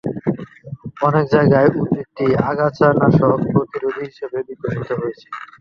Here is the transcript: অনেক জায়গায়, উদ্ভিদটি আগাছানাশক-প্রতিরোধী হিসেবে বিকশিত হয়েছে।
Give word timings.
অনেক 1.01 1.25
জায়গায়, 1.33 1.69
উদ্ভিদটি 1.75 2.25
আগাছানাশক-প্রতিরোধী 2.49 4.03
হিসেবে 4.09 4.37
বিকশিত 4.47 4.89
হয়েছে। 4.99 5.27